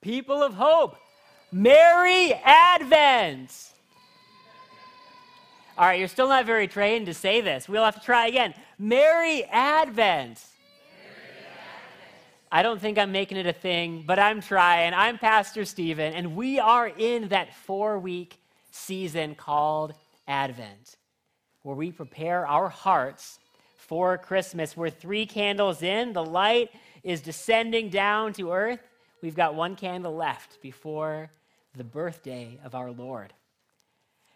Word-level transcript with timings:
People 0.00 0.44
of 0.44 0.54
hope, 0.54 0.96
Merry 1.50 2.32
Advent. 2.32 3.72
All 5.76 5.86
right, 5.86 5.98
you're 5.98 6.06
still 6.06 6.28
not 6.28 6.46
very 6.46 6.68
trained 6.68 7.06
to 7.06 7.14
say 7.14 7.40
this. 7.40 7.68
We'll 7.68 7.84
have 7.84 7.96
to 7.96 8.00
try 8.00 8.28
again. 8.28 8.54
Merry 8.78 9.42
Advent. 9.44 10.40
I 12.50 12.62
don't 12.62 12.80
think 12.80 12.96
I'm 12.96 13.10
making 13.10 13.38
it 13.38 13.46
a 13.46 13.52
thing, 13.52 14.04
but 14.06 14.20
I'm 14.20 14.40
trying. 14.40 14.94
I'm 14.94 15.18
Pastor 15.18 15.64
Stephen, 15.64 16.14
and 16.14 16.36
we 16.36 16.60
are 16.60 16.86
in 16.86 17.28
that 17.28 17.54
four 17.54 17.98
week 17.98 18.40
season 18.70 19.34
called 19.34 19.94
Advent, 20.28 20.96
where 21.62 21.74
we 21.74 21.90
prepare 21.90 22.46
our 22.46 22.68
hearts 22.68 23.40
for 23.76 24.16
Christmas. 24.16 24.76
We're 24.76 24.90
three 24.90 25.26
candles 25.26 25.82
in, 25.82 26.12
the 26.12 26.24
light 26.24 26.70
is 27.02 27.20
descending 27.20 27.90
down 27.90 28.32
to 28.34 28.52
earth. 28.52 28.80
We've 29.20 29.34
got 29.34 29.54
one 29.54 29.76
candle 29.76 30.14
left 30.14 30.60
before 30.62 31.30
the 31.76 31.84
birthday 31.84 32.58
of 32.64 32.74
our 32.74 32.90
Lord. 32.90 33.32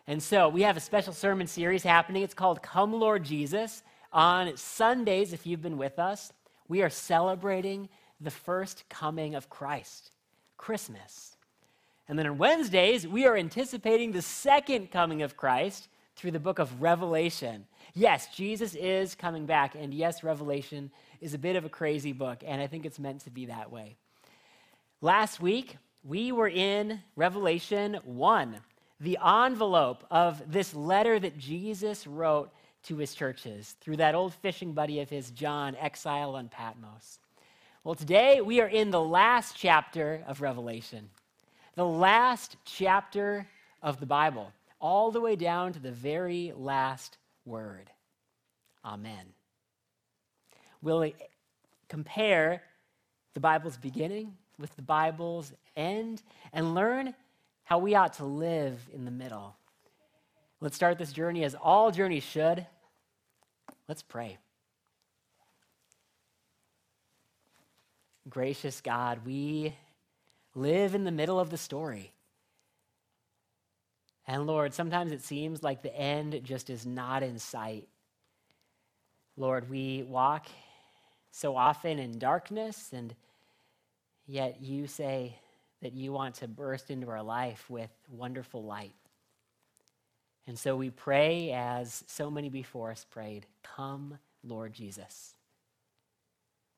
And 0.07 0.23
so 0.23 0.49
we 0.49 0.63
have 0.63 0.77
a 0.77 0.81
special 0.81 1.13
sermon 1.13 1.47
series 1.47 1.85
happening. 1.85 2.23
It's 2.23 2.35
called 2.35 2.63
Come 2.63 2.93
Lord 2.93 3.25
Jesus. 3.25 3.83
On 4.13 4.57
Sundays, 4.57 5.33
if 5.33 5.47
you've 5.47 5.63
been 5.63 5.79
with 5.79 5.99
us, 5.99 6.33
we 6.69 6.83
are 6.83 6.91
celebrating 6.91 7.89
the 8.21 8.31
first 8.31 8.89
coming 8.89 9.35
of 9.35 9.49
Christ, 9.49 10.11
Christmas. 10.57 11.37
And 12.09 12.19
then 12.19 12.27
on 12.27 12.39
Wednesdays, 12.39 13.07
we 13.07 13.27
are 13.27 13.37
anticipating 13.37 14.13
the 14.13 14.23
second 14.23 14.91
coming 14.91 15.23
of 15.23 15.37
Christ 15.37 15.89
through 16.17 16.33
the 16.33 16.41
book 16.41 16.59
of 16.59 16.83
Revelation. 16.83 17.67
Yes, 17.95 18.29
Jesus 18.35 18.75
is 18.75 19.15
coming 19.15 19.47
back, 19.47 19.75
and 19.75 19.95
yes, 19.95 20.23
Revelation 20.23 20.91
is 21.21 21.35
a 21.35 21.39
bit 21.39 21.57
of 21.57 21.65
a 21.65 21.69
crazy 21.69 22.13
book, 22.13 22.43
and 22.45 22.61
I 22.61 22.67
think 22.67 22.85
it's 22.85 22.99
meant 22.99 23.21
to 23.23 23.31
be 23.31 23.47
that 23.47 23.71
way. 23.71 23.97
Last 25.05 25.41
week, 25.41 25.79
we 26.05 26.31
were 26.31 26.49
in 26.49 27.01
Revelation 27.17 27.99
1, 28.05 28.57
the 29.01 29.19
envelope 29.21 30.05
of 30.13 30.41
this 30.47 30.73
letter 30.75 31.19
that 31.19 31.37
Jesus 31.37 32.07
wrote 32.07 32.53
to 32.85 32.99
his 32.99 33.13
churches 33.13 33.75
through 33.81 33.97
that 33.97 34.15
old 34.15 34.33
fishing 34.33 34.75
buddy 34.75 35.01
of 35.01 35.11
his, 35.11 35.33
John, 35.33 35.75
exile 35.75 36.37
on 36.37 36.49
Patmos. 36.49 37.19
Well, 37.83 37.97
today 37.97 38.41
we 38.43 38.61
are 38.61 38.69
in 38.69 38.93
the 38.93 39.01
last 39.01 39.57
chapter 39.57 40.23
of 40.29 40.41
Revelation, 40.41 41.11
the 41.75 41.85
last 41.85 42.55
chapter 42.65 43.49
of 43.83 43.99
the 43.99 44.07
Bible, 44.07 44.53
all 44.81 45.11
the 45.11 45.21
way 45.21 45.35
down 45.35 45.73
to 45.73 45.81
the 45.81 45.91
very 45.91 46.53
last 46.57 47.19
word. 47.45 47.91
Amen. 48.85 49.35
We'll 50.81 51.11
compare 51.89 52.63
the 53.35 53.41
Bible's 53.41 53.77
beginning 53.77 54.37
with 54.63 54.75
the 54.77 54.83
Bible's 54.83 55.53
end 55.77 56.23
and 56.55 56.75
learn 56.75 57.15
how 57.65 57.79
we 57.79 57.95
ought 57.95 58.15
to 58.15 58.25
live 58.25 58.81
in 58.95 59.05
the 59.05 59.11
middle. 59.11 59.55
Let's 60.61 60.77
start 60.77 60.97
this 60.97 61.13
journey 61.13 61.45
as 61.45 61.55
all 61.55 61.91
journeys 61.91 62.23
should. 62.23 62.67
Let's 63.89 64.03
pray. 64.03 64.39
Gracious 68.29 68.81
God, 68.81 69.27
we 69.27 69.75
live 70.55 70.95
in 70.95 71.05
the 71.05 71.11
middle 71.11 71.41
of 71.41 71.51
the 71.51 71.59
story. 71.59 72.13
And 74.27 74.47
Lord, 74.47 74.73
sometimes 74.73 75.11
it 75.11 75.23
seems 75.23 75.63
like 75.63 75.83
the 75.83 75.95
end 75.95 76.41
just 76.45 76.71
is 76.71 76.87
not 76.87 77.25
in 77.25 77.39
sight. 77.39 77.89
Lord, 79.37 79.69
we 79.69 80.05
walk 80.05 80.47
so 81.33 81.57
often 81.57 81.99
in 81.99 82.19
darkness, 82.19 82.91
and 82.93 83.15
yet 84.33 84.63
you 84.63 84.87
say 84.87 85.37
that 85.83 85.93
you 85.93 86.11
want 86.11 86.37
to 86.37 86.49
burst 86.49 86.91
into 86.91 87.11
our 87.11 87.23
life 87.23 87.69
with 87.69 87.91
wonderful 88.11 88.65
light. 88.65 88.95
And 90.47 90.59
so 90.59 90.75
we 90.75 90.89
pray 90.89 91.53
as 91.53 92.03
so 92.07 92.31
many 92.31 92.49
before 92.49 92.91
us 92.91 93.05
prayed 93.05 93.47
Come, 93.63 94.19
Lord 94.43 94.73
Jesus. 94.73 95.35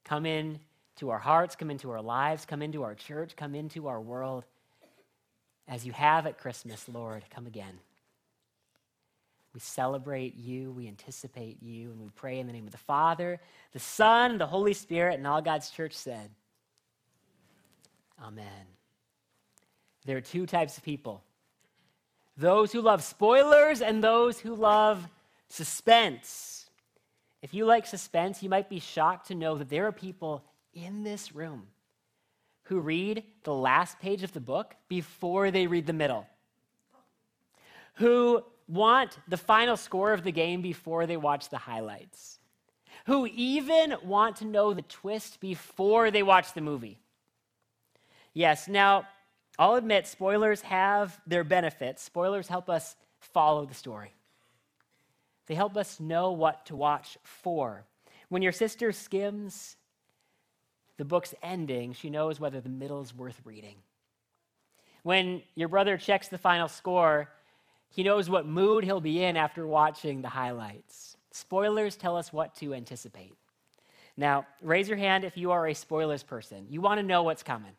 Come 0.05 0.27
in 0.27 0.59
to 0.97 1.11
our 1.11 1.19
hearts, 1.19 1.55
come 1.55 1.71
into 1.71 1.93
our 1.93 2.03
lives, 2.03 2.45
come 2.45 2.61
into 2.61 2.83
our 2.83 2.95
church, 2.95 3.37
come 3.37 3.55
into 3.55 3.87
our 3.87 4.01
world. 4.01 4.45
As 5.69 5.87
you 5.87 5.93
have 5.93 6.27
at 6.27 6.39
Christmas, 6.39 6.89
Lord, 6.89 7.25
come 7.31 7.47
again. 7.47 7.79
We 9.55 9.61
celebrate 9.61 10.35
you, 10.35 10.73
we 10.73 10.89
anticipate 10.89 11.63
you, 11.63 11.93
and 11.93 12.01
we 12.01 12.11
pray 12.17 12.41
in 12.41 12.49
the 12.49 12.53
name 12.53 12.67
of 12.67 12.73
the 12.73 12.79
Father, 12.79 13.41
the 13.73 13.79
Son, 13.79 14.39
the 14.39 14.47
Holy 14.47 14.75
Spirit, 14.75 15.15
and 15.15 15.27
all 15.27 15.41
God's 15.41 15.71
church 15.71 15.93
said. 15.93 16.31
Amen. 18.23 18.67
There 20.05 20.17
are 20.17 20.23
two 20.23 20.47
types 20.47 20.77
of 20.77 20.85
people 20.85 21.23
those 22.37 22.73
who 22.73 22.81
love 22.81 23.03
spoilers 23.03 23.81
and 23.81 24.03
those 24.03 24.41
who 24.41 24.55
love 24.55 25.07
suspense. 25.49 26.67
If 27.43 27.55
you 27.55 27.65
like 27.65 27.87
suspense, 27.87 28.43
you 28.43 28.49
might 28.49 28.69
be 28.69 28.81
shocked 28.81 29.29
to 29.29 29.35
know 29.35 29.57
that 29.57 29.69
there 29.69 29.87
are 29.87 29.93
people 29.93 30.45
in 30.73 31.05
this 31.05 31.35
room 31.35 31.69
who 32.65 32.81
read 32.81 33.23
the 33.45 33.55
last 33.55 34.01
page 34.01 34.23
of 34.23 34.33
the 34.33 34.41
book 34.41 34.75
before 34.89 35.51
they 35.51 35.67
read 35.67 35.87
the 35.87 35.93
middle, 35.93 36.27
who 37.95 38.43
want 38.67 39.19
the 39.29 39.37
final 39.37 39.77
score 39.77 40.13
of 40.13 40.25
the 40.25 40.33
game 40.33 40.63
before 40.63 41.07
they 41.07 41.19
watch 41.19 41.51
the 41.51 41.59
highlights, 41.59 42.39
who 43.07 43.27
even 43.27 43.95
want 44.03 44.37
to 44.37 44.47
know 44.47 44.73
the 44.73 44.83
twist 44.83 45.39
before 45.41 46.11
they 46.11 46.23
watch 46.23 46.55
the 46.55 46.63
movie. 46.63 46.99
Yes, 48.35 48.69
now, 48.69 49.07
I'll 49.59 49.77
admit 49.77 50.07
spoilers 50.07 50.61
have 50.63 51.19
their 51.27 51.45
benefits. 51.45 52.03
Spoilers 52.03 52.49
help 52.49 52.69
us 52.69 52.97
follow 53.21 53.65
the 53.65 53.75
story, 53.75 54.13
they 55.47 55.55
help 55.55 55.77
us 55.77 56.01
know 56.01 56.33
what 56.33 56.67
to 56.67 56.77
watch 56.77 57.17
for. 57.23 57.85
When 58.29 58.43
your 58.43 58.53
sister 58.53 58.91
skims 58.93 59.77
the 60.97 61.05
book's 61.05 61.35
ending, 61.43 61.93
she 61.93 62.11
knows 62.11 62.39
whether 62.39 62.61
the 62.61 62.69
middle 62.69 63.01
is 63.01 63.15
worth 63.15 63.41
reading. 63.45 63.77
When 65.03 65.43
your 65.55 65.69
brother 65.69 65.99
checks 65.99 66.29
the 66.29 66.39
final 66.39 66.69
score, 66.69 67.29
he 67.91 68.03
knows 68.03 68.31
what 68.31 68.47
mood 68.47 68.85
he'll 68.85 69.01
be 69.01 69.23
in 69.23 69.37
after 69.37 69.67
watching 69.67 70.23
the 70.23 70.29
highlights. 70.29 71.17
Spoilers 71.31 71.97
tell 71.97 72.17
us 72.17 72.33
what 72.33 72.55
to 72.57 72.75
anticipate. 72.75 73.35
Now, 74.17 74.47
raise 74.63 74.89
your 74.89 74.97
hand 74.97 75.25
if 75.25 75.37
you 75.37 75.51
are 75.51 75.67
a 75.67 75.75
spoilers 75.75 76.23
person. 76.23 76.67
You 76.69 76.81
want 76.81 77.01
to 77.01 77.07
know 77.07 77.25
what's 77.25 77.43
coming. 77.43 77.73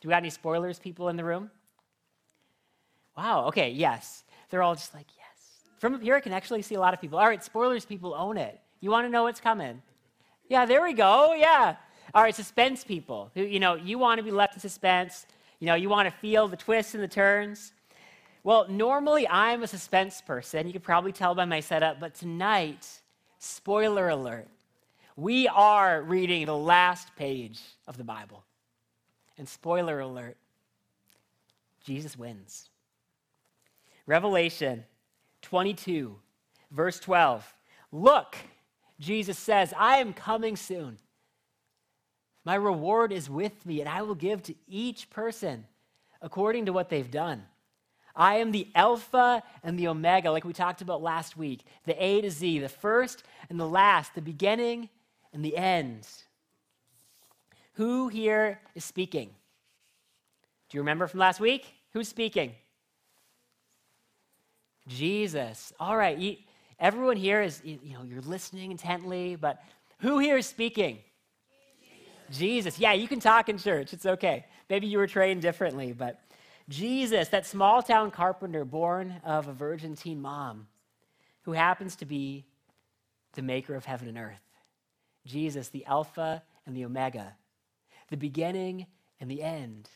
Do 0.00 0.08
we 0.08 0.12
got 0.12 0.18
any 0.18 0.30
spoilers 0.30 0.78
people 0.78 1.08
in 1.08 1.16
the 1.16 1.24
room? 1.24 1.50
Wow, 3.16 3.46
okay, 3.46 3.70
yes. 3.70 4.24
They're 4.48 4.62
all 4.62 4.74
just 4.74 4.94
like, 4.94 5.06
yes. 5.16 5.26
From 5.78 5.94
up 5.94 6.02
here, 6.02 6.16
I 6.16 6.20
can 6.20 6.32
actually 6.32 6.62
see 6.62 6.74
a 6.74 6.80
lot 6.80 6.94
of 6.94 7.00
people. 7.00 7.18
All 7.18 7.26
right, 7.26 7.42
spoilers 7.42 7.84
people 7.84 8.14
own 8.14 8.36
it. 8.36 8.58
You 8.80 8.90
want 8.90 9.06
to 9.06 9.10
know 9.10 9.24
what's 9.24 9.40
coming? 9.40 9.82
Yeah, 10.48 10.64
there 10.64 10.82
we 10.82 10.94
go. 10.94 11.34
Yeah. 11.34 11.76
All 12.14 12.22
right, 12.22 12.34
suspense 12.34 12.82
people 12.82 13.30
you 13.34 13.60
know, 13.60 13.74
you 13.74 13.98
want 13.98 14.18
to 14.18 14.24
be 14.24 14.30
left 14.30 14.54
in 14.54 14.60
suspense. 14.60 15.26
You 15.60 15.66
know, 15.66 15.74
you 15.74 15.88
want 15.88 16.08
to 16.08 16.14
feel 16.18 16.48
the 16.48 16.56
twists 16.56 16.94
and 16.94 17.02
the 17.02 17.08
turns. 17.08 17.72
Well, 18.42 18.66
normally 18.68 19.28
I'm 19.28 19.62
a 19.62 19.66
suspense 19.66 20.22
person. 20.22 20.66
You 20.66 20.72
can 20.72 20.80
probably 20.80 21.12
tell 21.12 21.34
by 21.34 21.44
my 21.44 21.60
setup, 21.60 22.00
but 22.00 22.14
tonight, 22.14 22.88
spoiler 23.38 24.08
alert, 24.08 24.48
we 25.16 25.46
are 25.48 26.00
reading 26.02 26.46
the 26.46 26.56
last 26.56 27.14
page 27.16 27.60
of 27.86 27.98
the 27.98 28.04
Bible. 28.04 28.42
And 29.40 29.48
spoiler 29.48 30.00
alert, 30.00 30.36
Jesus 31.82 32.14
wins. 32.14 32.68
Revelation 34.04 34.84
22, 35.40 36.14
verse 36.70 37.00
12. 37.00 37.54
Look, 37.90 38.36
Jesus 38.98 39.38
says, 39.38 39.72
I 39.78 39.96
am 39.96 40.12
coming 40.12 40.56
soon. 40.56 40.98
My 42.44 42.54
reward 42.54 43.12
is 43.12 43.30
with 43.30 43.64
me, 43.64 43.80
and 43.80 43.88
I 43.88 44.02
will 44.02 44.14
give 44.14 44.42
to 44.42 44.54
each 44.68 45.08
person 45.08 45.64
according 46.20 46.66
to 46.66 46.74
what 46.74 46.90
they've 46.90 47.10
done. 47.10 47.42
I 48.14 48.40
am 48.40 48.52
the 48.52 48.68
Alpha 48.74 49.42
and 49.62 49.78
the 49.78 49.88
Omega, 49.88 50.30
like 50.30 50.44
we 50.44 50.52
talked 50.52 50.82
about 50.82 51.00
last 51.00 51.38
week, 51.38 51.60
the 51.86 51.96
A 52.04 52.20
to 52.20 52.30
Z, 52.30 52.58
the 52.58 52.68
first 52.68 53.22
and 53.48 53.58
the 53.58 53.66
last, 53.66 54.14
the 54.14 54.20
beginning 54.20 54.90
and 55.32 55.42
the 55.42 55.56
end. 55.56 56.06
Who 57.80 58.08
here 58.08 58.60
is 58.74 58.84
speaking? 58.84 59.30
Do 60.68 60.76
you 60.76 60.82
remember 60.82 61.06
from 61.06 61.18
last 61.18 61.40
week? 61.40 61.64
Who's 61.94 62.08
speaking? 62.08 62.52
Jesus. 64.86 65.72
All 65.80 65.96
right, 65.96 66.18
you, 66.18 66.36
everyone 66.78 67.16
here 67.16 67.40
is, 67.40 67.62
you 67.64 67.94
know, 67.94 68.02
you're 68.02 68.20
listening 68.20 68.70
intently, 68.70 69.34
but 69.34 69.62
who 70.00 70.18
here 70.18 70.36
is 70.36 70.44
speaking? 70.44 70.98
Jesus. 72.30 72.78
Yeah, 72.78 72.92
you 72.92 73.08
can 73.08 73.18
talk 73.18 73.48
in 73.48 73.56
church. 73.56 73.94
It's 73.94 74.04
okay. 74.04 74.44
Maybe 74.68 74.86
you 74.86 74.98
were 74.98 75.06
trained 75.06 75.40
differently, 75.40 75.94
but 75.94 76.20
Jesus, 76.68 77.28
that 77.28 77.46
small 77.46 77.82
town 77.82 78.10
carpenter 78.10 78.66
born 78.66 79.22
of 79.24 79.48
a 79.48 79.54
virgin 79.54 79.96
teen 79.96 80.20
mom 80.20 80.66
who 81.44 81.52
happens 81.52 81.96
to 81.96 82.04
be 82.04 82.44
the 83.32 83.42
maker 83.42 83.74
of 83.74 83.86
heaven 83.86 84.06
and 84.06 84.18
earth. 84.18 84.42
Jesus, 85.24 85.68
the 85.68 85.86
Alpha 85.86 86.42
and 86.66 86.76
the 86.76 86.84
Omega, 86.84 87.36
the 88.10 88.16
beginning 88.16 88.86
and 89.20 89.30
the 89.30 89.42
end, 89.42 89.88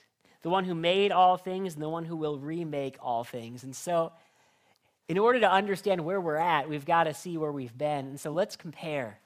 the 0.42 0.50
one 0.50 0.64
who 0.64 0.74
made 0.74 1.12
all 1.12 1.36
things 1.36 1.74
and 1.74 1.82
the 1.82 1.88
one 1.88 2.04
who 2.04 2.16
will 2.16 2.38
remake 2.38 2.96
all 3.00 3.24
things. 3.24 3.64
And 3.64 3.74
so, 3.74 4.12
in 5.08 5.18
order 5.18 5.40
to 5.40 5.50
understand 5.50 6.02
where 6.04 6.20
we're 6.20 6.36
at, 6.36 6.68
we've 6.68 6.86
got 6.86 7.04
to 7.04 7.14
see 7.14 7.36
where 7.36 7.52
we've 7.52 7.76
been. 7.76 8.06
And 8.06 8.20
so, 8.20 8.30
let's 8.30 8.56
compare 8.56 9.18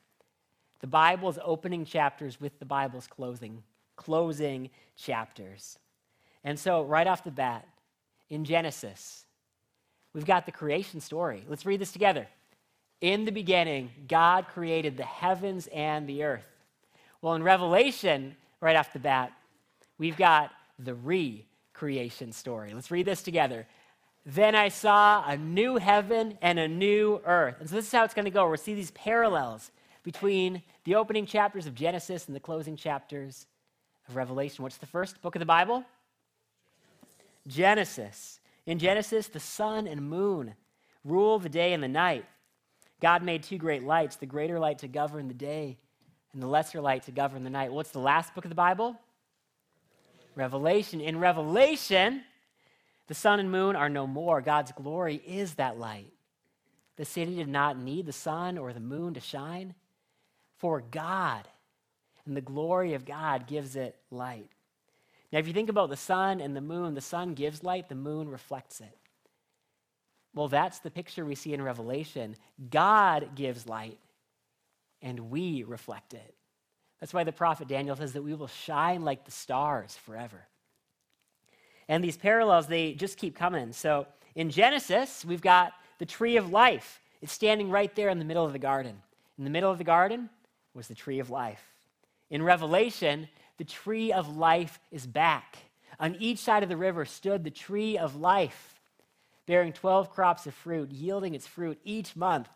the 0.81 0.87
Bible's 0.87 1.38
opening 1.44 1.85
chapters 1.85 2.40
with 2.40 2.58
the 2.58 2.64
Bible's 2.64 3.06
closing 3.06 3.62
closing 3.96 4.70
chapters. 4.96 5.79
And 6.44 6.58
so, 6.58 6.82
right 6.82 7.06
off 7.06 7.25
the 7.25 7.31
bat, 7.31 7.67
in 8.31 8.44
Genesis, 8.44 9.25
we've 10.14 10.25
got 10.25 10.46
the 10.46 10.52
creation 10.52 11.00
story. 11.00 11.44
Let's 11.49 11.67
read 11.67 11.81
this 11.81 11.93
together. 11.93 12.26
In 13.00 13.25
the 13.25 13.32
beginning, 13.32 13.91
God 14.06 14.46
created 14.49 14.96
the 14.96 15.05
heavens 15.05 15.67
and 15.69 16.08
the 16.08 16.25
earth. 16.25 16.46
Well, 17.20 17.34
in 17.34 17.43
Revelation, 17.43 18.37
right 18.60 18.76
off 18.76 18.93
the 18.93 18.99
bat, 18.99 19.32
we've 19.99 20.16
got 20.16 20.50
the 20.78 20.94
re 20.94 21.44
creation 21.75 22.32
story. 22.32 22.72
Let's 22.75 22.90
read 22.90 23.06
this 23.06 23.22
together. 23.22 23.66
Then 24.26 24.55
I 24.55 24.69
saw 24.69 25.25
a 25.26 25.37
new 25.37 25.76
heaven 25.76 26.37
and 26.43 26.58
a 26.58 26.69
new 26.69 27.20
earth. 27.25 27.56
And 27.60 27.69
so 27.69 27.76
this 27.76 27.87
is 27.87 27.93
how 27.93 28.05
it's 28.05 28.14
going 28.14 28.25
to 28.25 28.31
go. 28.31 28.46
We'll 28.49 28.56
see 28.56 28.75
these 28.75 28.90
parallels 28.90 29.70
between 30.02 30.62
the 30.84 30.96
opening 30.96 31.25
chapters 31.25 31.66
of 31.66 31.75
Genesis 31.75 32.26
and 32.26 32.34
the 32.34 32.40
closing 32.40 32.76
chapters 32.76 33.46
of 34.08 34.16
Revelation. 34.16 34.62
What's 34.62 34.76
the 34.76 34.87
first 34.87 35.22
book 35.22 35.34
of 35.34 35.40
the 35.40 35.46
Bible? 35.46 35.84
Genesis. 37.46 38.40
In 38.66 38.78
Genesis, 38.78 39.28
the 39.28 39.40
sun 39.40 39.87
and 39.87 40.10
moon 40.10 40.55
rule 41.05 41.38
the 41.38 41.49
day 41.49 41.72
and 41.72 41.82
the 41.82 41.88
night. 41.88 42.25
God 43.00 43.22
made 43.22 43.43
two 43.43 43.58
great 43.58 43.84
lights 43.84 44.16
the 44.16 44.26
greater 44.26 44.58
light 44.58 44.78
to 44.81 44.88
govern 44.88 45.28
the 45.28 45.34
day, 45.34 45.78
and 46.32 46.42
the 46.42 46.46
lesser 46.46 46.80
light 46.80 47.04
to 47.04 47.12
govern 47.12 47.44
the 47.44 47.50
night. 47.50 47.72
What's 47.72 47.90
the 47.90 47.98
last 47.98 48.34
book 48.34 48.44
of 48.44 48.50
the 48.50 48.54
Bible? 48.54 48.96
Revelation. 50.34 51.00
In 51.00 51.19
Revelation, 51.19 52.22
the 53.06 53.14
sun 53.14 53.40
and 53.40 53.50
moon 53.50 53.76
are 53.76 53.88
no 53.88 54.06
more. 54.06 54.40
God's 54.40 54.72
glory 54.72 55.22
is 55.26 55.54
that 55.54 55.78
light. 55.78 56.12
The 56.96 57.04
city 57.04 57.36
did 57.36 57.48
not 57.48 57.78
need 57.78 58.06
the 58.06 58.12
sun 58.12 58.58
or 58.58 58.72
the 58.72 58.80
moon 58.80 59.14
to 59.14 59.20
shine, 59.20 59.75
for 60.58 60.80
God 60.80 61.46
and 62.26 62.36
the 62.36 62.42
glory 62.42 62.94
of 62.94 63.06
God 63.06 63.46
gives 63.46 63.74
it 63.74 63.96
light. 64.10 64.50
Now, 65.32 65.38
if 65.38 65.46
you 65.46 65.52
think 65.52 65.70
about 65.70 65.90
the 65.90 65.96
sun 65.96 66.40
and 66.40 66.54
the 66.54 66.60
moon, 66.60 66.94
the 66.94 67.00
sun 67.00 67.34
gives 67.34 67.62
light, 67.62 67.88
the 67.88 67.94
moon 67.94 68.28
reflects 68.28 68.81
it. 68.81 68.96
Well, 70.34 70.48
that's 70.48 70.78
the 70.78 70.90
picture 70.90 71.24
we 71.24 71.34
see 71.34 71.54
in 71.54 71.62
Revelation. 71.62 72.36
God 72.70 73.34
gives 73.34 73.66
light, 73.66 73.98
and 75.02 75.30
we 75.30 75.64
reflect 75.64 76.14
it. 76.14 76.34
That's 77.00 77.14
why 77.14 77.24
the 77.24 77.32
prophet 77.32 77.68
Daniel 77.68 77.96
says 77.96 78.12
that 78.14 78.22
we 78.22 78.34
will 78.34 78.48
shine 78.48 79.02
like 79.02 79.24
the 79.24 79.30
stars 79.30 79.96
forever. 79.96 80.46
And 81.88 82.02
these 82.02 82.16
parallels, 82.16 82.66
they 82.66 82.92
just 82.92 83.16
keep 83.16 83.34
coming. 83.34 83.72
So 83.72 84.06
in 84.34 84.50
Genesis, 84.50 85.24
we've 85.24 85.40
got 85.40 85.72
the 85.98 86.06
tree 86.06 86.36
of 86.36 86.50
life. 86.50 87.00
It's 87.22 87.32
standing 87.32 87.70
right 87.70 87.94
there 87.94 88.08
in 88.08 88.18
the 88.18 88.24
middle 88.24 88.44
of 88.44 88.52
the 88.52 88.58
garden. 88.58 89.02
In 89.38 89.44
the 89.44 89.50
middle 89.50 89.70
of 89.70 89.78
the 89.78 89.84
garden 89.84 90.28
was 90.74 90.88
the 90.88 90.94
tree 90.94 91.18
of 91.18 91.30
life. 91.30 91.62
In 92.30 92.42
Revelation, 92.42 93.28
the 93.56 93.64
tree 93.64 94.12
of 94.12 94.36
life 94.36 94.78
is 94.90 95.06
back. 95.06 95.56
On 95.98 96.16
each 96.16 96.38
side 96.38 96.62
of 96.62 96.68
the 96.68 96.76
river 96.76 97.04
stood 97.04 97.42
the 97.42 97.50
tree 97.50 97.96
of 97.96 98.16
life, 98.16 98.80
bearing 99.46 99.72
12 99.72 100.10
crops 100.10 100.46
of 100.46 100.54
fruit, 100.54 100.90
yielding 100.90 101.34
its 101.34 101.46
fruit 101.46 101.78
each 101.84 102.14
month. 102.14 102.48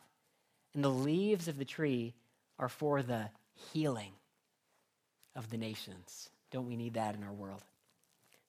And 0.75 0.85
the 0.85 0.91
leaves 0.91 1.49
of 1.49 1.59
the 1.59 1.65
tree 1.65 2.15
are 2.63 2.69
for 2.69 3.03
the 3.03 3.29
healing 3.73 4.13
of 5.35 5.51
the 5.51 5.59
nations. 5.59 6.31
Don't 6.53 6.69
we 6.69 6.77
need 6.77 6.95
that 6.95 7.17
in 7.17 7.25
our 7.25 7.33
world? 7.33 7.65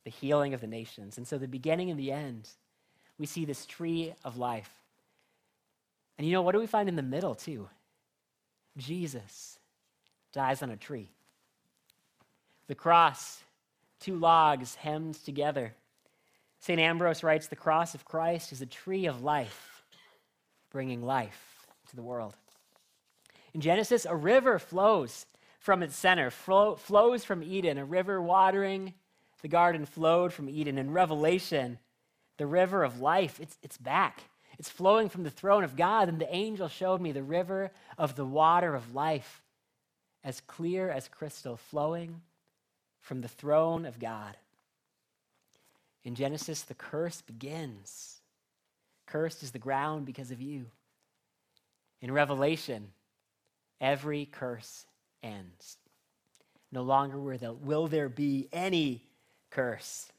The 0.04 0.12
healing 0.12 0.54
of 0.54 0.62
the 0.62 0.68
nations. 0.68 1.18
And 1.18 1.28
so, 1.28 1.40
the 1.40 1.48
beginning 1.48 1.90
and 1.90 2.00
the 2.00 2.12
end, 2.12 2.48
we 3.18 3.26
see 3.26 3.44
this 3.44 3.66
tree 3.66 4.14
of 4.24 4.38
life. 4.38 4.70
And 6.18 6.28
you 6.28 6.34
know, 6.34 6.44
what 6.44 6.52
do 6.52 6.60
we 6.60 6.68
find 6.68 6.88
in 6.88 6.96
the 6.96 7.02
middle, 7.02 7.34
too? 7.34 7.68
Jesus 8.78 9.58
dies 10.32 10.62
on 10.62 10.70
a 10.70 10.78
tree. 10.78 11.10
The 12.68 12.76
cross, 12.76 13.42
two 14.00 14.16
logs 14.16 14.76
hemmed 14.76 15.16
together. 15.26 15.74
St. 16.60 16.80
Ambrose 16.80 17.24
writes 17.24 17.48
The 17.48 17.56
cross 17.56 17.96
of 17.96 18.06
Christ 18.06 18.52
is 18.52 18.62
a 18.62 18.68
tree 18.68 19.08
of 19.08 19.24
life, 19.24 19.84
bringing 20.72 21.02
life 21.02 21.66
to 21.90 21.96
the 21.96 22.04
world. 22.04 22.36
In 23.54 23.62
Genesis, 23.62 24.06
a 24.06 24.16
river 24.16 24.60
flows 24.60 25.26
from 25.60 25.84
its 25.84 25.96
center, 25.96 26.30
flow, 26.30 26.76
flows 26.76 27.24
from 27.24 27.44
Eden, 27.44 27.78
a 27.78 27.86
river 27.86 28.22
watering 28.22 28.94
the 29.44 29.48
garden 29.50 29.86
flowed 29.86 30.34
from 30.34 30.50
Eden. 30.50 30.78
In 30.78 30.92
Revelation, 30.92 31.78
the 32.38 32.48
river 32.48 32.84
of 32.84 33.02
life, 33.02 33.40
it's, 33.40 33.58
it's 33.62 33.78
back. 33.78 34.24
It's 34.58 34.70
flowing 34.70 35.10
from 35.10 35.24
the 35.24 35.30
throne 35.30 35.64
of 35.64 35.76
God, 35.76 36.08
and 36.10 36.20
the 36.20 36.34
angel 36.34 36.70
showed 36.70 37.02
me 37.02 37.12
the 37.12 37.24
river 37.24 37.72
of 37.98 38.16
the 38.16 38.26
water 38.26 38.74
of 38.74 38.96
life, 38.96 39.42
as 40.24 40.40
clear 40.40 40.90
as 40.90 41.10
crystal, 41.10 41.58
flowing 41.58 42.22
from 43.02 43.22
the 43.22 43.28
throne 43.28 43.86
of 43.86 44.00
God. 44.00 44.38
In 46.06 46.16
Genesis, 46.16 46.62
the 46.62 46.74
curse 46.74 47.22
begins. 47.22 48.22
Cursed 49.06 49.44
is 49.44 49.52
the 49.52 49.60
ground 49.60 50.06
because 50.06 50.32
of 50.32 50.42
you. 50.42 50.68
In 52.00 52.12
Revelation, 52.12 52.90
every 53.82 54.26
curse 54.26 54.86
ends. 55.22 55.78
No 56.72 56.82
longer 56.82 57.20
will 57.20 57.88
there 57.88 58.10
be 58.10 58.50
any 58.52 59.04
curse. 59.50 60.12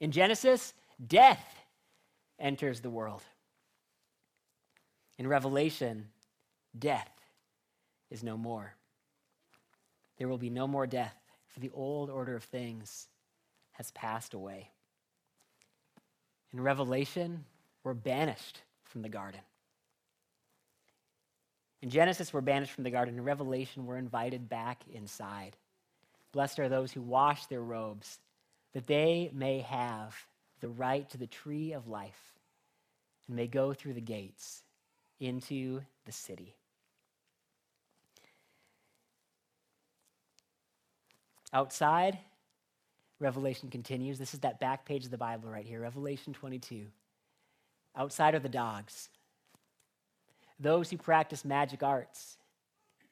In 0.00 0.10
Genesis, 0.10 0.74
death 1.06 1.44
enters 2.38 2.80
the 2.80 2.90
world. 2.90 3.22
In 5.18 5.28
Revelation, 5.28 6.08
death 6.76 7.10
is 8.10 8.22
no 8.22 8.36
more. 8.36 8.74
There 10.18 10.28
will 10.28 10.38
be 10.38 10.50
no 10.50 10.66
more 10.66 10.86
death 10.86 11.16
for 11.46 11.60
the 11.60 11.70
old 11.72 12.10
order 12.10 12.34
of 12.34 12.44
things 12.44 13.08
has 13.72 13.90
passed 13.92 14.34
away. 14.34 14.70
In 16.52 16.60
Revelation, 16.60 17.44
we're 17.84 17.94
banished 17.94 18.62
from 18.84 19.02
the 19.02 19.08
garden. 19.08 19.40
In 21.82 21.88
Genesis, 21.88 22.32
we're 22.32 22.42
banished 22.42 22.72
from 22.72 22.84
the 22.84 22.90
garden. 22.90 23.16
In 23.16 23.24
Revelation, 23.24 23.86
we're 23.86 23.96
invited 23.96 24.48
back 24.48 24.82
inside. 24.92 25.56
Blessed 26.32 26.58
are 26.58 26.68
those 26.68 26.92
who 26.92 27.00
wash 27.00 27.46
their 27.46 27.62
robes, 27.62 28.18
that 28.74 28.86
they 28.86 29.30
may 29.32 29.60
have 29.60 30.14
the 30.60 30.68
right 30.68 31.08
to 31.10 31.18
the 31.18 31.26
tree 31.26 31.72
of 31.72 31.88
life 31.88 32.34
and 33.26 33.36
may 33.36 33.46
go 33.46 33.72
through 33.72 33.94
the 33.94 34.00
gates 34.00 34.62
into 35.18 35.80
the 36.04 36.12
city. 36.12 36.54
Outside, 41.52 42.18
Revelation 43.18 43.70
continues. 43.70 44.18
This 44.18 44.34
is 44.34 44.40
that 44.40 44.60
back 44.60 44.84
page 44.84 45.04
of 45.04 45.10
the 45.10 45.18
Bible 45.18 45.50
right 45.50 45.66
here, 45.66 45.80
Revelation 45.80 46.32
22. 46.32 46.86
Outside 47.96 48.34
are 48.34 48.38
the 48.38 48.48
dogs, 48.48 49.08
those 50.60 50.90
who 50.90 50.96
practice 50.96 51.44
magic 51.44 51.82
arts, 51.82 52.36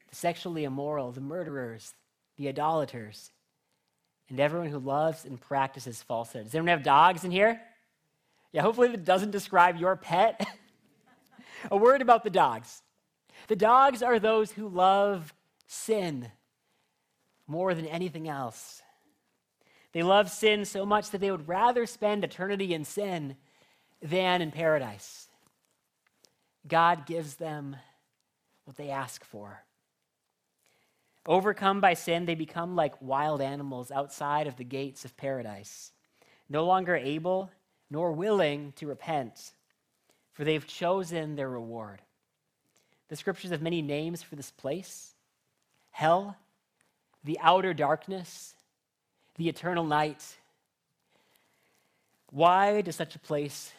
the 0.09 0.15
sexually 0.15 0.65
immoral, 0.65 1.11
the 1.11 1.21
murderers, 1.21 1.95
the 2.37 2.49
idolaters, 2.49 3.33
and 4.29 4.39
everyone 4.39 4.69
who 4.69 4.79
loves 4.79 5.25
and 5.25 5.41
practices 5.41 6.03
falsehood. 6.03 6.45
Does 6.45 6.55
anyone 6.55 6.69
have 6.69 6.83
dogs 6.83 7.25
in 7.25 7.31
here? 7.31 7.61
Yeah, 8.53 8.63
hopefully 8.63 8.89
that 8.89 9.05
doesn't 9.05 9.31
describe 9.31 9.77
your 9.77 9.97
pet. 9.97 10.47
A 11.71 11.77
word 11.77 12.03
about 12.03 12.23
the 12.23 12.31
dogs. 12.31 12.83
The 13.49 13.57
dogs 13.57 14.03
are 14.03 14.19
those 14.19 14.53
who 14.53 14.69
love 14.69 15.35
sin 15.67 16.31
more 17.47 17.75
than 17.75 17.87
anything 17.87 18.29
else. 18.29 18.83
They 19.93 20.03
love 20.03 20.31
sin 20.31 20.65
so 20.65 20.85
much 20.85 21.11
that 21.11 21.21
they 21.21 21.31
would 21.31 21.49
rather 21.49 21.87
spend 21.87 22.23
eternity 22.23 22.75
in 22.75 22.85
sin 22.85 23.37
than 24.03 24.43
in 24.43 24.51
paradise. 24.51 25.18
God 26.67 27.07
gives 27.07 27.37
them 27.37 27.77
what 28.65 28.77
they 28.77 28.91
ask 28.91 29.25
for. 29.25 29.65
Overcome 31.27 31.81
by 31.81 31.95
sin, 31.95 32.25
they 32.25 32.35
become 32.35 32.75
like 32.75 33.01
wild 33.03 33.41
animals 33.41 33.91
outside 33.91 34.47
of 34.47 34.57
the 34.57 34.65
gates 34.65 35.05
of 35.05 35.17
paradise, 35.17 35.93
no 36.49 36.65
longer 36.65 36.97
able 36.97 37.51
nor 37.91 38.13
willing 38.13 38.73
to 38.77 38.87
repent, 38.87 39.53
for 40.33 40.45
they've 40.45 40.67
chosen 40.67 41.37
their 41.37 41.49
reward. 41.49 42.01
The 43.09 43.17
scriptures 43.17 43.51
have 43.51 43.63
many 43.63 43.83
names 43.83 44.23
for 44.23 44.37
this 44.37 44.51
place 44.51 45.15
hell, 45.91 46.37
the 47.25 47.39
outer 47.41 47.75
darkness, 47.75 48.55
the 49.37 49.49
eternal 49.49 49.85
night. 49.85 50.37
Why 52.31 52.83
does 52.83 52.95
such 52.95 53.17
a 53.17 53.19
place 53.19 53.73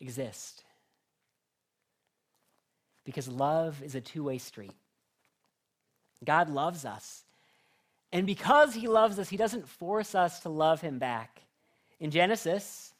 exist? 0.00 0.64
Because 3.10 3.26
love 3.26 3.82
is 3.82 3.96
a 3.96 4.00
two 4.00 4.22
way 4.22 4.38
street. 4.38 4.76
God 6.24 6.48
loves 6.48 6.84
us. 6.84 7.24
And 8.12 8.24
because 8.24 8.72
he 8.72 8.86
loves 8.86 9.18
us, 9.18 9.28
he 9.28 9.36
doesn't 9.36 9.68
force 9.68 10.14
us 10.14 10.38
to 10.40 10.48
love 10.48 10.80
him 10.80 11.00
back. 11.00 11.42
In 11.98 12.12
Genesis, 12.12 12.94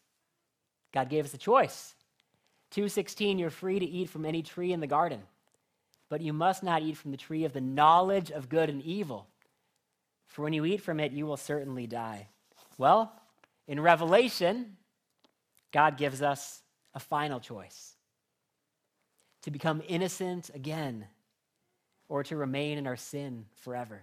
God 0.93 1.11
gave 1.11 1.25
us 1.25 1.33
a 1.33 1.39
choice. 1.39 1.95
2:16 2.73 3.39
you're 3.39 3.51
free 3.51 3.79
to 3.79 3.87
eat 3.87 4.09
from 4.09 4.27
any 4.27 4.43
tree 4.43 4.73
in 4.73 4.81
the 4.81 4.89
garden, 4.89 5.23
but 6.09 6.21
you 6.21 6.33
must 6.33 6.65
not 6.65 6.83
eat 6.83 6.97
from 6.97 7.13
the 7.13 7.17
tree 7.17 7.45
of 7.45 7.53
the 7.53 7.61
knowledge 7.61 8.33
of 8.33 8.49
good 8.49 8.69
and 8.69 8.83
evil. 8.83 9.29
For 10.27 10.43
when 10.43 10.53
you 10.53 10.65
eat 10.65 10.79
from 10.83 10.99
it, 10.99 11.13
you 11.13 11.25
will 11.25 11.37
certainly 11.37 11.87
die. 11.87 12.27
Well, 12.79 13.13
in 13.69 13.79
Revelation, 13.79 14.77
God 15.71 15.97
gives 15.97 16.21
us 16.21 16.63
a 16.95 16.99
final 16.99 17.39
choice 17.39 17.95
to 19.43 19.51
become 19.51 19.83
innocent 19.89 20.51
again 20.55 21.07
or 22.09 22.23
to 22.25 22.37
remain 22.37 22.79
in 22.79 22.87
our 22.87 22.97
sin 22.97 23.47
forever. 23.57 24.03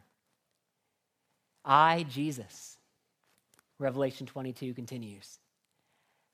I, 1.63 2.03
Jesus, 2.09 2.77
Revelation 3.77 4.25
22 4.25 4.73
continues, 4.73 5.39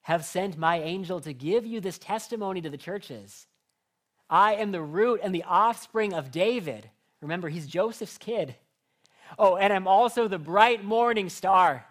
have 0.04 0.24
sent 0.24 0.58
my 0.58 0.80
angel 0.80 1.20
to 1.22 1.34
give 1.34 1.66
you 1.66 1.80
this 1.80 1.98
testimony 1.98 2.62
to 2.62 2.70
the 2.70 2.78
churches. 2.78 3.48
I 4.30 4.56
am 4.56 4.72
the 4.72 4.82
root 4.82 5.22
and 5.24 5.34
the 5.34 5.44
offspring 5.44 6.14
of 6.14 6.32
David. 6.32 6.90
Remember, 7.22 7.50
he's 7.50 7.68
Joseph's 7.68 8.18
kid. 8.18 8.56
Oh, 9.40 9.56
and 9.56 9.74
I'm 9.74 9.88
also 9.88 10.28
the 10.28 10.38
bright 10.38 10.84
morning 10.84 11.30
star. 11.30 11.86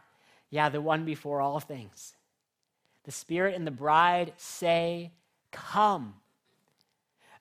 Yeah, 0.50 0.68
the 0.68 0.80
one 0.80 1.04
before 1.04 1.40
all 1.40 1.58
things. 1.58 2.14
The 3.04 3.12
Spirit 3.12 3.54
and 3.56 3.66
the 3.66 3.70
bride 3.70 4.34
say, 4.36 5.12
Come. 5.50 6.14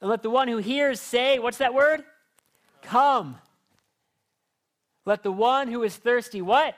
And 0.01 0.09
let 0.09 0.23
the 0.23 0.29
one 0.29 0.47
who 0.47 0.57
hears 0.57 0.99
say, 0.99 1.39
What's 1.39 1.59
that 1.59 1.73
word? 1.73 2.03
Come. 2.81 3.37
Let 5.05 5.23
the 5.23 5.31
one 5.31 5.67
who 5.67 5.83
is 5.83 5.95
thirsty, 5.95 6.41
what? 6.41 6.75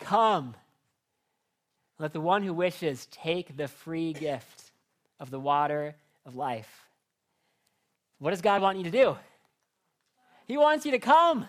Come. 0.00 0.54
Let 1.98 2.12
the 2.12 2.20
one 2.20 2.42
who 2.42 2.52
wishes 2.52 3.06
take 3.06 3.56
the 3.56 3.68
free 3.68 4.12
gift 4.12 4.72
of 5.20 5.30
the 5.30 5.40
water 5.40 5.94
of 6.26 6.34
life. 6.34 6.88
What 8.18 8.30
does 8.30 8.40
God 8.40 8.62
want 8.62 8.78
you 8.78 8.84
to 8.84 8.90
do? 8.90 9.16
He 10.46 10.56
wants 10.56 10.84
you 10.84 10.92
to 10.92 10.98
come. 10.98 11.46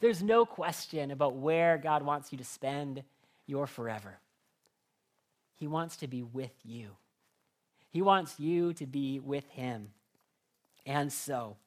There's 0.00 0.22
no 0.22 0.46
question 0.46 1.10
about 1.10 1.36
where 1.36 1.78
God 1.78 2.02
wants 2.02 2.32
you 2.32 2.38
to 2.38 2.44
spend 2.44 3.02
your 3.46 3.66
forever. 3.66 4.18
He 5.56 5.66
wants 5.66 5.96
to 5.98 6.06
be 6.06 6.22
with 6.22 6.52
you. 6.64 6.90
He 7.90 8.02
wants 8.02 8.38
you 8.38 8.74
to 8.74 8.86
be 8.86 9.18
with 9.18 9.48
Him. 9.50 9.88
And 10.88 11.12
so, 11.12 11.58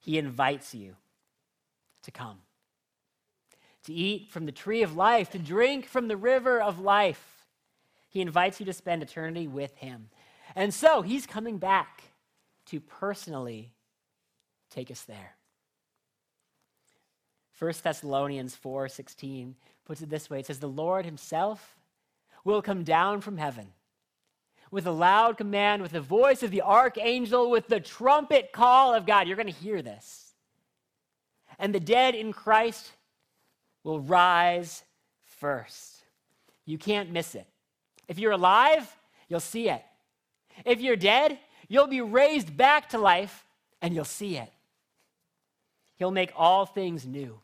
He 0.00 0.18
invites 0.18 0.74
you 0.74 0.96
to 2.02 2.10
come, 2.10 2.40
to 3.84 3.94
eat 3.94 4.30
from 4.30 4.46
the 4.46 4.52
tree 4.52 4.82
of 4.82 4.96
life, 4.96 5.30
to 5.30 5.38
drink 5.38 5.86
from 5.86 6.08
the 6.08 6.16
river 6.16 6.60
of 6.60 6.80
life. 6.80 7.46
He 8.08 8.20
invites 8.20 8.58
you 8.58 8.66
to 8.66 8.72
spend 8.72 9.00
eternity 9.00 9.46
with 9.46 9.76
Him. 9.76 10.10
And 10.56 10.74
so, 10.74 11.02
He's 11.02 11.24
coming 11.24 11.58
back 11.58 12.02
to 12.66 12.80
personally 12.80 13.70
take 14.68 14.90
us 14.90 15.02
there. 15.02 15.36
1 17.60 17.72
Thessalonians 17.84 18.56
4:16 18.56 19.54
puts 19.84 20.02
it 20.02 20.10
this 20.10 20.28
way. 20.28 20.40
It 20.40 20.46
says 20.46 20.58
the 20.58 20.68
Lord 20.68 21.04
himself 21.04 21.76
will 22.44 22.60
come 22.60 22.82
down 22.82 23.20
from 23.20 23.36
heaven 23.36 23.72
with 24.72 24.86
a 24.86 24.90
loud 24.90 25.36
command, 25.36 25.82
with 25.82 25.92
the 25.92 26.00
voice 26.00 26.42
of 26.42 26.50
the 26.50 26.62
archangel, 26.62 27.50
with 27.50 27.68
the 27.68 27.78
trumpet 27.78 28.52
call 28.52 28.94
of 28.94 29.06
God. 29.06 29.28
You're 29.28 29.36
going 29.36 29.46
to 29.46 29.52
hear 29.52 29.82
this. 29.82 30.32
And 31.58 31.74
the 31.74 31.78
dead 31.78 32.14
in 32.14 32.32
Christ 32.32 32.90
will 33.84 34.00
rise 34.00 34.82
first. 35.24 36.02
You 36.64 36.78
can't 36.78 37.12
miss 37.12 37.34
it. 37.34 37.46
If 38.08 38.18
you're 38.18 38.32
alive, 38.32 38.96
you'll 39.28 39.40
see 39.40 39.68
it. 39.68 39.82
If 40.64 40.80
you're 40.80 40.96
dead, 40.96 41.38
you'll 41.68 41.86
be 41.86 42.00
raised 42.00 42.56
back 42.56 42.88
to 42.90 42.98
life 42.98 43.44
and 43.82 43.94
you'll 43.94 44.04
see 44.06 44.38
it. 44.38 44.50
He'll 45.96 46.10
make 46.10 46.32
all 46.34 46.64
things 46.64 47.06
new. 47.06 47.40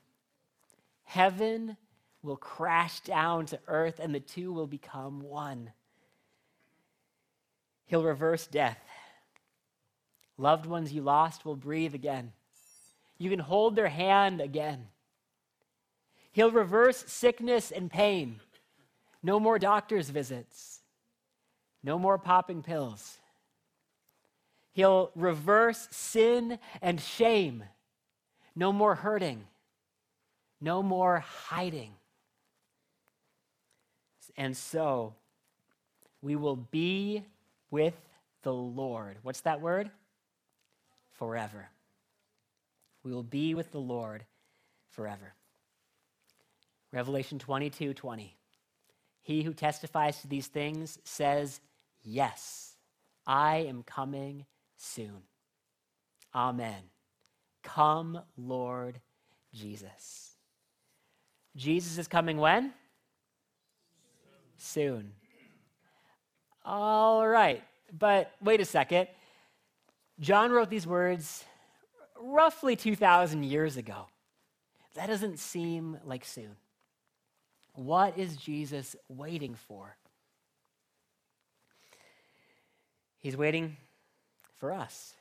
Heaven 1.05 1.77
will 2.23 2.37
crash 2.37 3.01
down 3.01 3.45
to 3.47 3.61
earth 3.67 4.01
and 4.01 4.15
the 4.15 4.21
two 4.21 4.51
will 4.51 4.67
become 4.67 5.21
one. 5.21 5.73
He'll 7.89 8.05
reverse 8.05 8.47
death. 8.47 8.79
Loved 10.37 10.67
ones 10.67 10.93
you 10.93 11.03
lost 11.03 11.45
will 11.45 11.57
breathe 11.57 11.95
again. 11.95 12.33
You 13.19 13.31
can 13.31 13.41
hold 13.41 13.75
their 13.75 13.89
hand 13.89 14.41
again. 14.41 14.87
He'll 16.31 16.53
reverse 16.53 17.05
sickness 17.09 17.73
and 17.73 17.91
pain. 17.91 18.41
No 19.23 19.41
more 19.41 19.59
doctor's 19.59 20.11
visits. 20.11 20.81
No 21.83 21.99
more 21.99 22.19
popping 22.19 22.63
pills. 22.63 23.19
He'll 24.73 25.11
reverse 25.17 25.89
sin 25.91 26.59
and 26.81 27.01
shame. 27.01 27.65
No 28.55 28.73
more 28.73 28.95
hurting. 28.95 29.45
No 30.61 30.83
more 30.83 31.21
hiding. 31.21 31.95
And 34.37 34.57
so 34.57 35.15
we 36.21 36.37
will 36.37 36.57
be 36.57 37.25
with 37.71 37.95
the 38.43 38.53
Lord. 38.53 39.19
What's 39.23 39.43
that 39.43 39.61
word? 39.61 39.91
Forever. 41.13 41.69
We 43.03 43.13
will 43.13 43.23
be 43.23 43.55
with 43.55 43.73
the 43.73 43.81
Lord 43.81 44.25
forever. 44.91 45.35
Revelation 46.93 47.39
22 47.39 47.95
20. 47.95 48.37
He 49.23 49.43
who 49.43 49.53
testifies 49.53 50.21
to 50.23 50.29
these 50.29 50.47
things 50.47 50.99
says, 51.05 51.61
Yes, 52.03 52.77
I 53.27 53.59
am 53.69 53.83
coming 53.83 54.47
soon. 54.77 55.23
Amen. 56.35 56.83
Come, 57.63 58.21
Lord 58.37 59.01
Jesus. 59.53 60.37
Jesus 61.57 61.99
is 61.99 62.09
coming 62.09 62.39
when? 62.39 62.73
Soon. 64.57 65.13
All 66.71 67.27
right, 67.27 67.63
but 67.99 68.31
wait 68.43 68.61
a 68.61 68.65
second. 68.67 69.09
John 70.21 70.53
wrote 70.53 70.69
these 70.69 70.87
words 70.87 71.43
roughly 72.21 72.77
2,000 72.77 73.43
years 73.43 73.79
ago. 73.79 74.09
That 74.95 75.07
doesn't 75.07 75.39
seem 75.39 75.97
like 76.05 76.27
soon. 76.27 76.57
What 77.73 78.19
is 78.19 78.37
Jesus 78.37 78.95
waiting 79.09 79.55
for? 79.55 79.97
He's 83.19 83.35
waiting 83.35 83.79
for 84.59 84.71
us. 84.71 85.15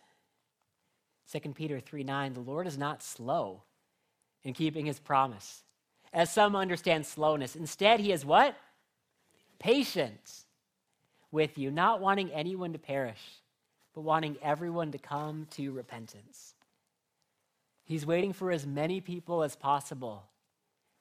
2 1.31 1.53
Peter 1.53 1.79
3 1.79 2.03
9, 2.03 2.33
the 2.33 2.41
Lord 2.41 2.67
is 2.67 2.77
not 2.77 3.01
slow 3.01 3.63
in 4.43 4.53
keeping 4.53 4.85
his 4.85 4.99
promise, 4.99 5.63
as 6.11 6.29
some 6.29 6.57
understand 6.57 7.05
slowness. 7.05 7.55
Instead, 7.55 8.01
he 8.01 8.11
is 8.11 8.25
what? 8.25 8.53
Patient 9.59 10.43
with 11.31 11.57
you, 11.57 11.71
not 11.71 12.01
wanting 12.01 12.31
anyone 12.31 12.73
to 12.73 12.79
perish, 12.79 13.21
but 13.93 14.01
wanting 14.01 14.37
everyone 14.41 14.91
to 14.91 14.97
come 14.97 15.47
to 15.51 15.71
repentance. 15.71 16.53
He's 17.83 18.05
waiting 18.05 18.33
for 18.33 18.51
as 18.51 18.65
many 18.65 19.01
people 19.01 19.43
as 19.43 19.55
possible 19.55 20.23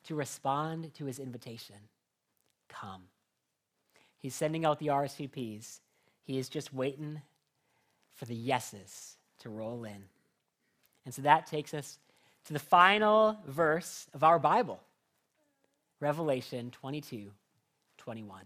to 0.04 0.14
respond 0.14 0.94
to 0.94 1.04
his 1.04 1.18
invitation. 1.18 1.76
Come. 2.68 3.02
He's 4.18 4.34
sending 4.34 4.64
out 4.64 4.78
the 4.78 4.88
RSVPs. 4.88 5.80
He 6.24 6.38
is 6.38 6.48
just 6.48 6.72
waiting 6.72 7.20
for 8.14 8.24
the 8.24 8.34
yeses 8.34 9.16
to 9.40 9.50
roll 9.50 9.84
in. 9.84 10.04
And 11.04 11.14
so 11.14 11.22
that 11.22 11.46
takes 11.46 11.74
us 11.74 11.98
to 12.46 12.52
the 12.52 12.58
final 12.58 13.38
verse 13.46 14.06
of 14.14 14.24
our 14.24 14.38
Bible 14.38 14.80
Revelation 16.00 16.70
22 16.70 17.30
21. 17.98 18.42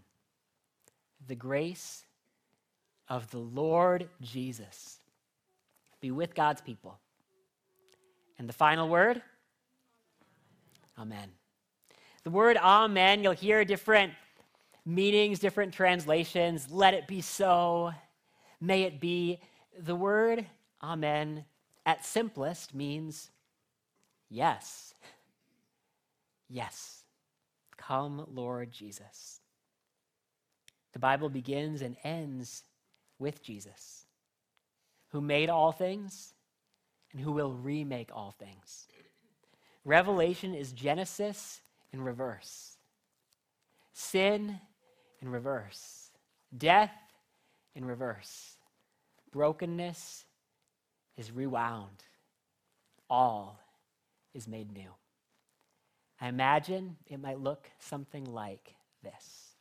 The 1.27 1.35
grace 1.35 2.05
of 3.07 3.29
the 3.31 3.39
Lord 3.39 4.09
Jesus 4.21 4.99
be 5.99 6.11
with 6.11 6.33
God's 6.33 6.61
people. 6.61 6.99
And 8.39 8.49
the 8.49 8.53
final 8.53 8.89
word? 8.89 9.21
Amen. 10.97 11.29
The 12.23 12.29
word 12.29 12.57
amen, 12.57 13.23
you'll 13.23 13.33
hear 13.33 13.65
different 13.65 14.13
meanings, 14.85 15.39
different 15.39 15.73
translations. 15.73 16.69
Let 16.71 16.93
it 16.93 17.07
be 17.07 17.21
so. 17.21 17.93
May 18.59 18.83
it 18.83 18.99
be. 18.99 19.39
The 19.79 19.95
word 19.95 20.45
amen 20.83 21.45
at 21.85 22.05
simplest 22.05 22.73
means 22.73 23.29
yes. 24.29 24.93
Yes. 26.49 27.03
Come, 27.77 28.25
Lord 28.31 28.71
Jesus. 28.71 29.39
The 30.93 30.99
Bible 30.99 31.29
begins 31.29 31.81
and 31.81 31.97
ends 32.03 32.63
with 33.19 33.43
Jesus, 33.43 34.05
who 35.09 35.21
made 35.21 35.49
all 35.49 35.71
things 35.71 36.33
and 37.11 37.21
who 37.21 37.31
will 37.31 37.53
remake 37.53 38.09
all 38.13 38.31
things. 38.31 38.87
Revelation 39.85 40.53
is 40.53 40.71
Genesis 40.73 41.61
in 41.93 42.01
reverse. 42.01 42.77
sin 43.93 44.59
in 45.21 45.29
reverse, 45.29 46.09
death 46.57 46.93
in 47.75 47.85
reverse, 47.85 48.57
brokenness 49.31 50.25
is 51.17 51.31
rewound, 51.31 52.03
all 53.09 53.59
is 54.33 54.47
made 54.47 54.71
new. 54.71 54.89
I 56.19 56.27
imagine 56.27 56.97
it 57.07 57.19
might 57.19 57.39
look 57.39 57.69
something 57.79 58.25
like 58.25 58.75
this. 59.03 59.55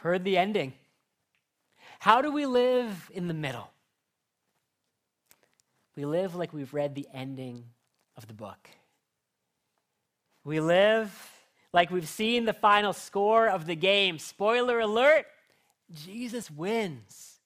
Heard 0.00 0.24
the 0.24 0.36
ending. 0.36 0.72
How 1.98 2.22
do 2.22 2.32
we 2.32 2.46
live 2.46 3.10
in 3.14 3.28
the 3.28 3.34
middle? 3.34 3.70
We 5.96 6.04
live 6.04 6.34
like 6.34 6.52
we've 6.52 6.72
read 6.72 6.94
the 6.94 7.06
ending 7.12 7.64
of 8.16 8.26
the 8.26 8.34
book. 8.34 8.68
We 10.44 10.60
live 10.60 11.12
like 11.72 11.90
we've 11.90 12.08
seen 12.08 12.44
the 12.44 12.52
final 12.52 12.92
score 12.92 13.48
of 13.48 13.66
the 13.66 13.76
game. 13.76 14.18
Spoiler 14.18 14.80
alert 14.80 15.26
Jesus 15.92 16.50
wins. 16.50 17.38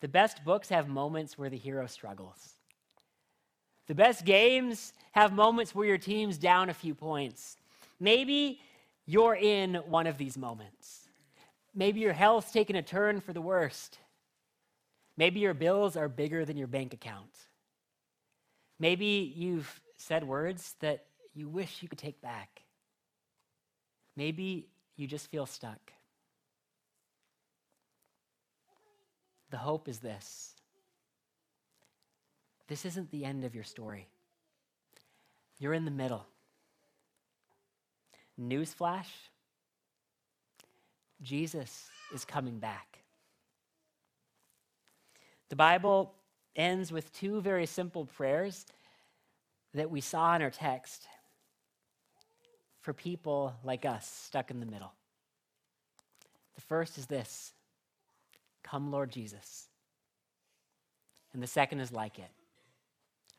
The 0.00 0.08
best 0.08 0.44
books 0.44 0.68
have 0.70 0.88
moments 0.88 1.38
where 1.38 1.50
the 1.50 1.56
hero 1.56 1.86
struggles. 1.86 2.54
The 3.86 3.94
best 3.94 4.24
games 4.24 4.92
have 5.12 5.32
moments 5.32 5.74
where 5.74 5.86
your 5.86 5.98
team's 5.98 6.38
down 6.38 6.70
a 6.70 6.74
few 6.74 6.94
points. 6.94 7.56
Maybe 8.00 8.60
you're 9.06 9.36
in 9.36 9.74
one 9.86 10.06
of 10.06 10.18
these 10.18 10.36
moments. 10.36 11.03
Maybe 11.74 12.00
your 12.00 12.12
health's 12.12 12.52
taken 12.52 12.76
a 12.76 12.82
turn 12.82 13.20
for 13.20 13.32
the 13.32 13.40
worst. 13.40 13.98
Maybe 15.16 15.40
your 15.40 15.54
bills 15.54 15.96
are 15.96 16.08
bigger 16.08 16.44
than 16.44 16.56
your 16.56 16.66
bank 16.66 16.94
account. 16.94 17.36
Maybe 18.78 19.32
you've 19.36 19.80
said 19.96 20.24
words 20.24 20.74
that 20.80 21.06
you 21.34 21.48
wish 21.48 21.82
you 21.82 21.88
could 21.88 21.98
take 21.98 22.20
back. 22.20 22.62
Maybe 24.16 24.68
you 24.96 25.06
just 25.06 25.30
feel 25.30 25.46
stuck. 25.46 25.92
The 29.50 29.56
hope 29.58 29.88
is 29.88 29.98
this 29.98 30.54
this 32.66 32.84
isn't 32.84 33.10
the 33.10 33.24
end 33.24 33.44
of 33.44 33.54
your 33.54 33.64
story. 33.64 34.08
You're 35.58 35.74
in 35.74 35.84
the 35.84 35.90
middle. 35.90 36.26
Newsflash 38.40 39.06
Jesus 41.24 41.88
is 42.14 42.24
coming 42.24 42.58
back. 42.58 43.00
The 45.48 45.56
Bible 45.56 46.14
ends 46.54 46.92
with 46.92 47.12
two 47.12 47.40
very 47.40 47.66
simple 47.66 48.06
prayers 48.06 48.66
that 49.72 49.90
we 49.90 50.00
saw 50.00 50.36
in 50.36 50.42
our 50.42 50.50
text 50.50 51.06
for 52.80 52.92
people 52.92 53.54
like 53.64 53.84
us 53.84 54.06
stuck 54.06 54.50
in 54.50 54.60
the 54.60 54.66
middle. 54.66 54.92
The 56.54 56.60
first 56.60 56.98
is 56.98 57.06
this 57.06 57.52
Come, 58.62 58.90
Lord 58.90 59.10
Jesus. 59.10 59.68
And 61.32 61.42
the 61.42 61.46
second 61.46 61.80
is 61.80 61.90
like 61.90 62.18
it 62.18 62.30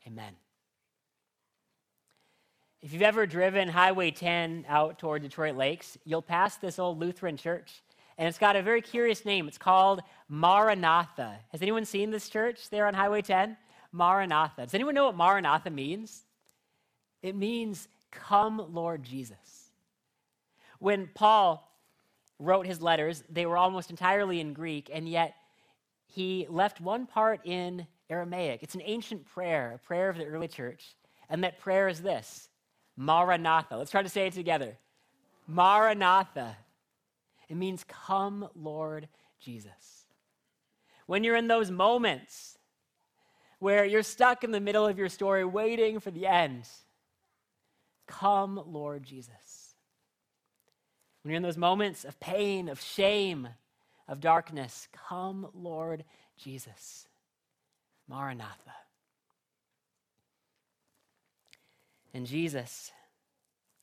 Amen. 0.06 0.34
If 2.82 2.92
you've 2.92 3.02
ever 3.02 3.26
driven 3.26 3.68
Highway 3.68 4.10
10 4.10 4.66
out 4.68 4.98
toward 4.98 5.22
Detroit 5.22 5.56
Lakes, 5.56 5.98
you'll 6.04 6.22
pass 6.22 6.56
this 6.56 6.78
old 6.78 6.98
Lutheran 6.98 7.36
church. 7.36 7.82
And 8.18 8.28
it's 8.28 8.38
got 8.38 8.56
a 8.56 8.62
very 8.62 8.80
curious 8.80 9.24
name. 9.24 9.48
It's 9.48 9.58
called 9.58 10.00
Maranatha. 10.28 11.38
Has 11.52 11.62
anyone 11.62 11.84
seen 11.84 12.10
this 12.10 12.28
church 12.28 12.70
there 12.70 12.86
on 12.86 12.94
Highway 12.94 13.22
10? 13.22 13.56
Maranatha. 13.92 14.62
Does 14.62 14.74
anyone 14.74 14.94
know 14.94 15.06
what 15.06 15.16
Maranatha 15.16 15.70
means? 15.70 16.24
It 17.22 17.34
means, 17.34 17.88
Come, 18.10 18.72
Lord 18.72 19.02
Jesus. 19.02 19.70
When 20.78 21.08
Paul 21.14 21.70
wrote 22.38 22.66
his 22.66 22.80
letters, 22.80 23.24
they 23.30 23.46
were 23.46 23.56
almost 23.56 23.90
entirely 23.90 24.40
in 24.40 24.52
Greek, 24.52 24.90
and 24.92 25.08
yet 25.08 25.34
he 26.06 26.46
left 26.48 26.80
one 26.80 27.06
part 27.06 27.40
in 27.44 27.86
Aramaic. 28.08 28.62
It's 28.62 28.74
an 28.74 28.82
ancient 28.84 29.26
prayer, 29.26 29.72
a 29.74 29.86
prayer 29.86 30.08
of 30.08 30.16
the 30.16 30.24
early 30.24 30.48
church. 30.48 30.94
And 31.28 31.42
that 31.44 31.58
prayer 31.58 31.88
is 31.88 32.00
this 32.00 32.48
Maranatha. 32.96 33.76
Let's 33.76 33.90
try 33.90 34.02
to 34.02 34.08
say 34.08 34.26
it 34.26 34.32
together. 34.32 34.76
Maranatha. 35.46 36.56
It 37.48 37.56
means, 37.56 37.84
Come, 37.84 38.48
Lord 38.54 39.08
Jesus. 39.40 40.06
When 41.06 41.22
you're 41.22 41.36
in 41.36 41.46
those 41.46 41.70
moments 41.70 42.58
where 43.58 43.84
you're 43.84 44.02
stuck 44.02 44.44
in 44.44 44.50
the 44.50 44.60
middle 44.60 44.86
of 44.86 44.98
your 44.98 45.08
story 45.08 45.44
waiting 45.44 46.00
for 46.00 46.10
the 46.10 46.26
end, 46.26 46.68
come, 48.06 48.60
Lord 48.66 49.04
Jesus. 49.04 49.74
When 51.22 51.30
you're 51.30 51.36
in 51.36 51.42
those 51.42 51.56
moments 51.56 52.04
of 52.04 52.18
pain, 52.20 52.68
of 52.68 52.80
shame, 52.80 53.48
of 54.08 54.20
darkness, 54.20 54.88
come, 55.08 55.48
Lord 55.54 56.04
Jesus. 56.36 57.06
Maranatha. 58.08 58.74
And 62.16 62.26
Jesus, 62.26 62.92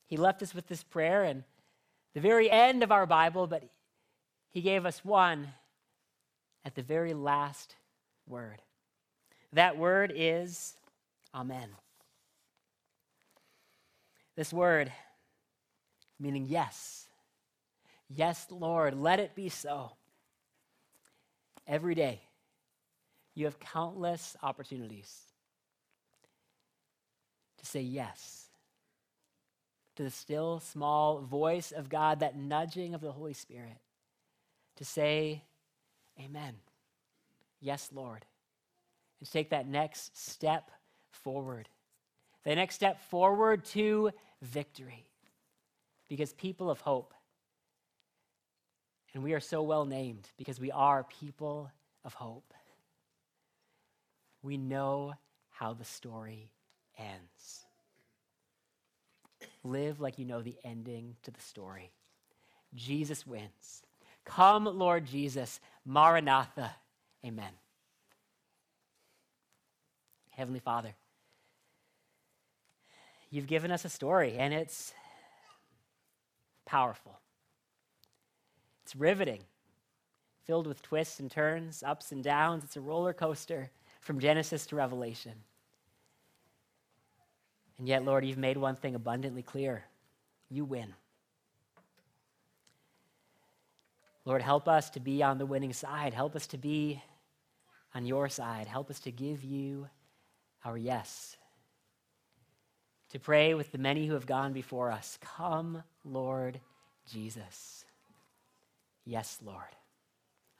He 0.08 0.16
left 0.16 0.42
us 0.42 0.56
with 0.56 0.66
this 0.66 0.82
prayer 0.82 1.22
and 1.22 1.44
the 2.14 2.20
very 2.20 2.50
end 2.50 2.82
of 2.82 2.90
our 2.90 3.06
Bible, 3.06 3.46
but 3.46 3.62
He 4.50 4.60
gave 4.60 4.84
us 4.84 5.04
one 5.04 5.46
at 6.64 6.74
the 6.74 6.82
very 6.82 7.14
last 7.14 7.76
word. 8.26 8.60
That 9.52 9.78
word 9.78 10.12
is 10.12 10.74
Amen. 11.32 11.68
This 14.34 14.52
word 14.52 14.90
meaning 16.18 16.46
yes. 16.48 17.06
Yes, 18.10 18.48
Lord, 18.50 19.00
let 19.00 19.20
it 19.20 19.36
be 19.36 19.48
so. 19.48 19.92
Every 21.68 21.94
day, 21.94 22.20
you 23.36 23.44
have 23.44 23.60
countless 23.60 24.36
opportunities 24.42 25.33
to 27.64 27.70
say 27.70 27.80
yes 27.80 28.44
to 29.96 30.02
the 30.02 30.10
still 30.10 30.60
small 30.60 31.20
voice 31.20 31.72
of 31.72 31.88
God, 31.88 32.20
that 32.20 32.36
nudging 32.36 32.94
of 32.94 33.00
the 33.00 33.12
Holy 33.12 33.32
Spirit, 33.32 33.78
to 34.76 34.84
say, 34.84 35.42
Amen. 36.20 36.54
Yes, 37.60 37.90
Lord. 37.92 38.24
And 39.18 39.26
to 39.26 39.32
take 39.32 39.50
that 39.50 39.66
next 39.66 40.16
step 40.16 40.70
forward. 41.10 41.68
The 42.44 42.54
next 42.54 42.76
step 42.76 43.00
forward 43.08 43.64
to 43.66 44.10
victory. 44.42 45.06
Because 46.08 46.32
people 46.32 46.70
of 46.70 46.80
hope, 46.80 47.14
and 49.14 49.22
we 49.22 49.32
are 49.32 49.40
so 49.40 49.62
well 49.62 49.86
named 49.86 50.28
because 50.36 50.60
we 50.60 50.70
are 50.70 51.04
people 51.04 51.70
of 52.04 52.14
hope. 52.14 52.52
We 54.42 54.56
know 54.56 55.14
how 55.50 55.72
the 55.72 55.84
story 55.84 56.50
ends. 56.98 57.64
Live 59.62 60.00
like 60.00 60.18
you 60.18 60.24
know 60.24 60.42
the 60.42 60.56
ending 60.64 61.16
to 61.22 61.30
the 61.30 61.40
story. 61.40 61.90
Jesus 62.74 63.26
wins. 63.26 63.82
Come, 64.24 64.64
Lord 64.64 65.06
Jesus. 65.06 65.60
Maranatha. 65.84 66.74
Amen. 67.24 67.52
Heavenly 70.30 70.60
Father, 70.60 70.94
you've 73.30 73.46
given 73.46 73.70
us 73.70 73.84
a 73.84 73.88
story, 73.88 74.34
and 74.36 74.52
it's 74.52 74.92
powerful, 76.66 77.20
it's 78.82 78.96
riveting, 78.96 79.44
filled 80.44 80.66
with 80.66 80.82
twists 80.82 81.20
and 81.20 81.30
turns, 81.30 81.84
ups 81.84 82.10
and 82.10 82.24
downs. 82.24 82.64
It's 82.64 82.76
a 82.76 82.80
roller 82.80 83.12
coaster 83.12 83.70
from 84.00 84.18
Genesis 84.18 84.66
to 84.66 84.76
Revelation. 84.76 85.34
And 87.78 87.88
yet, 87.88 88.04
Lord, 88.04 88.24
you've 88.24 88.38
made 88.38 88.56
one 88.56 88.76
thing 88.76 88.94
abundantly 88.94 89.42
clear 89.42 89.84
you 90.48 90.64
win. 90.64 90.94
Lord, 94.24 94.42
help 94.42 94.68
us 94.68 94.90
to 94.90 95.00
be 95.00 95.22
on 95.22 95.38
the 95.38 95.46
winning 95.46 95.72
side. 95.72 96.14
Help 96.14 96.34
us 96.34 96.46
to 96.48 96.58
be 96.58 97.02
on 97.94 98.06
your 98.06 98.28
side. 98.28 98.66
Help 98.66 98.90
us 98.90 99.00
to 99.00 99.10
give 99.10 99.44
you 99.44 99.88
our 100.64 100.78
yes. 100.78 101.36
To 103.10 103.18
pray 103.18 103.54
with 103.54 103.70
the 103.70 103.78
many 103.78 104.06
who 104.06 104.14
have 104.14 104.26
gone 104.26 104.52
before 104.52 104.90
us 104.90 105.18
Come, 105.20 105.82
Lord 106.04 106.60
Jesus. 107.10 107.84
Yes, 109.04 109.38
Lord. 109.44 109.60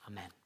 Amen. 0.06 0.43